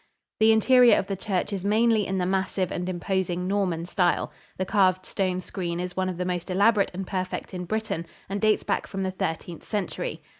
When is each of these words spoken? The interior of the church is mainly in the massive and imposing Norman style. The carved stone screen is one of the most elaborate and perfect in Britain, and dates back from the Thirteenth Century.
The 0.39 0.51
interior 0.51 0.97
of 0.97 1.05
the 1.05 1.15
church 1.15 1.53
is 1.53 1.63
mainly 1.63 2.07
in 2.07 2.17
the 2.17 2.25
massive 2.25 2.71
and 2.71 2.89
imposing 2.89 3.47
Norman 3.47 3.85
style. 3.85 4.31
The 4.57 4.65
carved 4.65 5.05
stone 5.05 5.41
screen 5.41 5.79
is 5.79 5.95
one 5.95 6.09
of 6.09 6.17
the 6.17 6.25
most 6.25 6.49
elaborate 6.49 6.89
and 6.95 7.05
perfect 7.05 7.53
in 7.53 7.65
Britain, 7.65 8.07
and 8.27 8.41
dates 8.41 8.63
back 8.63 8.87
from 8.87 9.03
the 9.03 9.11
Thirteenth 9.11 9.63
Century. 9.63 10.23